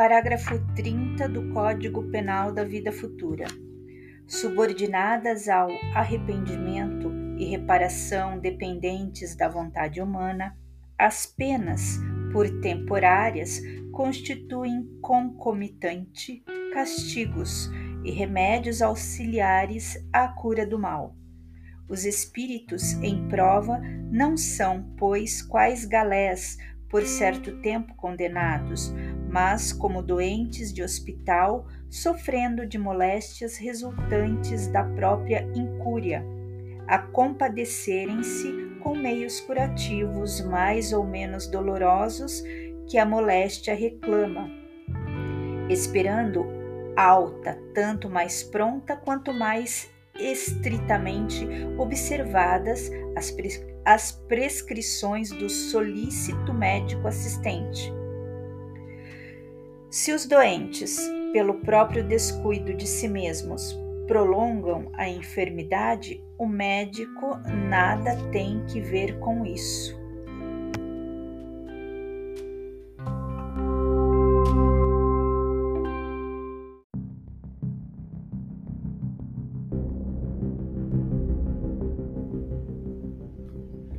Parágrafo 0.00 0.58
30 0.74 1.28
do 1.28 1.52
Código 1.52 2.04
Penal 2.04 2.54
da 2.54 2.64
Vida 2.64 2.90
Futura. 2.90 3.44
Subordinadas 4.26 5.46
ao 5.46 5.68
arrependimento 5.94 7.12
e 7.36 7.44
reparação 7.50 8.38
dependentes 8.38 9.36
da 9.36 9.46
vontade 9.46 10.00
humana, 10.00 10.56
as 10.98 11.26
penas, 11.26 11.98
por 12.32 12.48
temporárias, 12.62 13.60
constituem 13.92 14.88
concomitante 15.02 16.42
castigos 16.72 17.70
e 18.02 18.10
remédios 18.10 18.80
auxiliares 18.80 20.02
à 20.10 20.28
cura 20.28 20.66
do 20.66 20.78
mal. 20.78 21.14
Os 21.86 22.06
espíritos 22.06 22.94
em 23.02 23.28
prova 23.28 23.78
não 24.10 24.34
são, 24.34 24.94
pois, 24.96 25.42
quais 25.42 25.84
galés 25.84 26.56
por 26.90 27.04
certo 27.04 27.60
tempo 27.60 27.94
condenados, 27.94 28.92
mas 29.30 29.72
como 29.72 30.02
doentes 30.02 30.72
de 30.72 30.82
hospital 30.82 31.66
sofrendo 31.88 32.66
de 32.66 32.78
moléstias 32.78 33.56
resultantes 33.56 34.66
da 34.66 34.84
própria 34.84 35.42
incúria, 35.54 36.24
a 36.86 36.98
compadecerem-se 36.98 38.70
com 38.82 38.96
meios 38.96 39.40
curativos 39.40 40.40
mais 40.40 40.92
ou 40.92 41.04
menos 41.04 41.46
dolorosos 41.46 42.42
que 42.88 42.98
a 42.98 43.06
moléstia 43.06 43.74
reclama, 43.74 44.50
esperando 45.68 46.44
alta, 46.96 47.56
tanto 47.72 48.10
mais 48.10 48.42
pronta 48.42 48.96
quanto 48.96 49.32
mais 49.32 49.88
estritamente 50.18 51.46
observadas 51.78 52.90
as, 53.16 53.30
pres 53.30 53.64
as 53.84 54.12
prescrições 54.12 55.30
do 55.30 55.48
solícito 55.48 56.52
médico 56.52 57.06
assistente. 57.06 57.99
Se 59.90 60.12
os 60.12 60.24
doentes, 60.24 61.00
pelo 61.32 61.54
próprio 61.54 62.04
descuido 62.04 62.72
de 62.72 62.86
si 62.86 63.08
mesmos, 63.08 63.76
prolongam 64.06 64.88
a 64.94 65.08
enfermidade, 65.08 66.22
o 66.38 66.46
médico 66.46 67.36
nada 67.68 68.14
tem 68.30 68.64
que 68.66 68.80
ver 68.80 69.18
com 69.18 69.44
isso. 69.44 69.98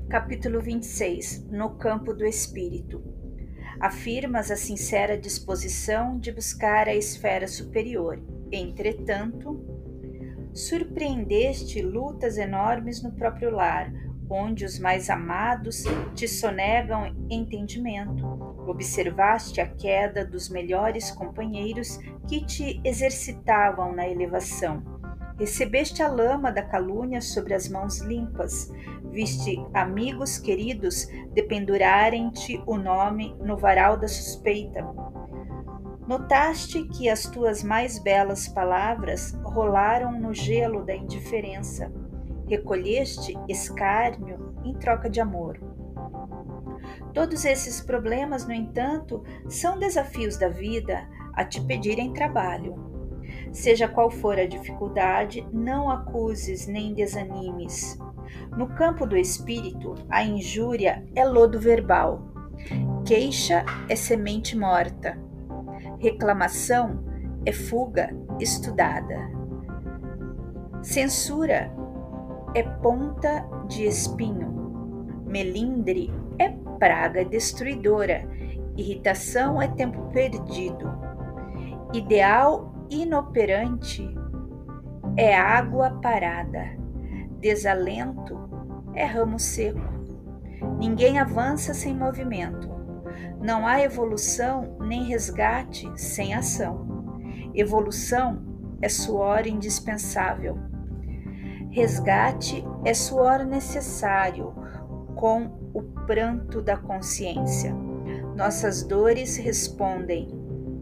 Capítulo 0.07 0.61
26 0.61 1.49
No 1.51 1.71
campo 1.71 2.13
do 2.13 2.25
espírito. 2.25 3.10
Afirmas 3.81 4.51
a 4.51 4.55
sincera 4.55 5.17
disposição 5.17 6.19
de 6.19 6.31
buscar 6.31 6.87
a 6.87 6.93
esfera 6.93 7.47
superior. 7.47 8.21
Entretanto, 8.51 9.59
surpreendeste 10.53 11.81
lutas 11.81 12.37
enormes 12.37 13.01
no 13.01 13.11
próprio 13.11 13.49
lar, 13.49 13.91
onde 14.29 14.65
os 14.65 14.77
mais 14.77 15.09
amados 15.09 15.83
te 16.13 16.27
sonegam 16.27 17.15
entendimento. 17.27 18.23
Observaste 18.67 19.59
a 19.59 19.67
queda 19.67 20.23
dos 20.23 20.47
melhores 20.47 21.09
companheiros 21.09 21.97
que 22.27 22.45
te 22.45 22.79
exercitavam 22.85 23.95
na 23.95 24.07
elevação 24.07 25.01
Recebeste 25.41 26.03
a 26.03 26.07
lama 26.07 26.51
da 26.51 26.61
calúnia 26.61 27.19
sobre 27.19 27.55
as 27.55 27.67
mãos 27.67 27.99
limpas, 27.99 28.71
viste 29.11 29.63
amigos 29.73 30.37
queridos 30.37 31.07
dependurarem-te 31.33 32.63
o 32.65 32.77
nome 32.77 33.35
no 33.39 33.57
varal 33.57 33.97
da 33.97 34.07
suspeita. 34.07 34.85
Notaste 36.07 36.83
que 36.89 37.07
as 37.09 37.25
tuas 37.25 37.63
mais 37.63 37.99
belas 37.99 38.47
palavras 38.47 39.33
rolaram 39.43 40.11
no 40.11 40.33
gelo 40.33 40.83
da 40.83 40.95
indiferença. 40.95 41.91
Recolheste 42.47 43.37
escárnio 43.47 44.55
em 44.63 44.73
troca 44.73 45.09
de 45.09 45.21
amor. 45.21 45.59
Todos 47.13 47.45
esses 47.45 47.81
problemas, 47.81 48.47
no 48.47 48.53
entanto, 48.53 49.23
são 49.47 49.77
desafios 49.77 50.37
da 50.37 50.49
vida 50.49 51.07
a 51.33 51.45
te 51.45 51.61
pedirem 51.61 52.13
trabalho. 52.13 52.75
Seja 53.51 53.87
qual 53.87 54.09
for 54.09 54.39
a 54.39 54.45
dificuldade, 54.45 55.47
não 55.51 55.89
acuses 55.89 56.67
nem 56.67 56.93
desanimes. 56.93 57.97
No 58.55 58.67
campo 58.67 59.05
do 59.05 59.17
espírito, 59.17 59.95
a 60.09 60.23
injúria 60.23 61.03
é 61.15 61.25
lodo 61.25 61.59
verbal, 61.59 62.21
queixa 63.05 63.65
é 63.89 63.95
semente 63.95 64.57
morta, 64.57 65.17
reclamação 65.99 67.03
é 67.45 67.51
fuga 67.51 68.15
estudada, 68.39 69.31
censura 70.81 71.71
é 72.53 72.63
ponta 72.63 73.47
de 73.67 73.85
espinho, 73.85 75.23
melindre 75.25 76.11
é 76.37 76.49
praga 76.77 77.23
destruidora, 77.23 78.27
irritação 78.75 79.61
é 79.61 79.67
tempo 79.67 80.01
perdido, 80.11 80.91
ideal 81.93 82.73
inoperante 82.89 84.13
é 85.15 85.35
água 85.35 85.91
parada, 86.01 86.80
desalento 87.41 88.39
é 88.93 89.03
ramo 89.03 89.39
seco. 89.39 89.81
Ninguém 90.77 91.19
avança 91.19 91.73
sem 91.73 91.95
movimento. 91.95 92.69
Não 93.41 93.65
há 93.65 93.81
evolução 93.81 94.77
nem 94.81 95.03
resgate 95.03 95.91
sem 95.95 96.33
ação. 96.33 97.03
Evolução 97.55 98.41
é 98.81 98.87
suor 98.87 99.47
indispensável. 99.47 100.57
Resgate 101.71 102.63
é 102.85 102.93
suor 102.93 103.45
necessário 103.45 104.53
com 105.15 105.71
o 105.73 105.81
pranto 106.05 106.61
da 106.61 106.77
consciência. 106.77 107.73
Nossas 108.35 108.83
dores 108.83 109.37
respondem 109.37 110.29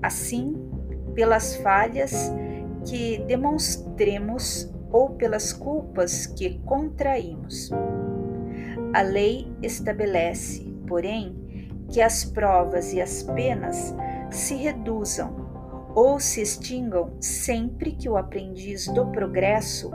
assim 0.01 0.55
pelas 1.13 1.55
falhas 1.57 2.31
que 2.85 3.19
demonstremos 3.25 4.73
ou 4.91 5.11
pelas 5.11 5.53
culpas 5.53 6.25
que 6.25 6.59
contraímos. 6.65 7.71
A 8.93 9.01
lei 9.01 9.47
estabelece, 9.61 10.73
porém, 10.87 11.77
que 11.89 12.01
as 12.01 12.23
provas 12.23 12.93
e 12.93 13.01
as 13.01 13.23
penas 13.23 13.95
se 14.31 14.55
reduzam 14.55 15.49
ou 15.95 16.19
se 16.19 16.41
extingam 16.41 17.11
sempre 17.19 17.91
que 17.91 18.07
o 18.07 18.17
aprendiz 18.17 18.87
do 18.87 19.07
progresso 19.07 19.91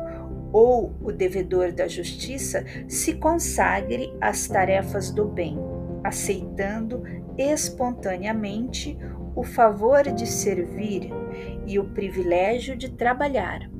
ou 0.52 0.92
o 1.02 1.10
devedor 1.10 1.72
da 1.72 1.88
justiça 1.88 2.64
se 2.86 3.14
consagre 3.14 4.12
às 4.20 4.46
tarefas 4.46 5.10
do 5.10 5.24
bem, 5.24 5.58
aceitando 6.04 7.02
espontaneamente 7.36 8.96
o 9.34 9.42
favor 9.42 10.04
de 10.04 10.26
servir 10.26 11.10
e 11.66 11.78
o 11.78 11.84
privilégio 11.84 12.76
de 12.76 12.88
trabalhar. 12.90 13.73